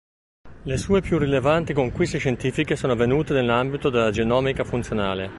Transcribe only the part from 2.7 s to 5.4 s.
sono avvenute nell'ambito della genomica funzionale.